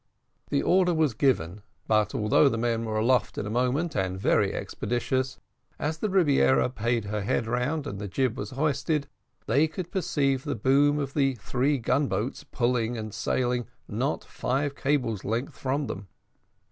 [0.49, 4.51] This order was given, but although the men were aloft in a moment, and very
[4.51, 5.39] expeditious,
[5.77, 9.07] as the Rebiera payed her head round and the jib was hoisted,
[9.45, 14.75] they could perceive the boom of the three gun boats pulling and sailing not five
[14.75, 16.07] cables' length from them.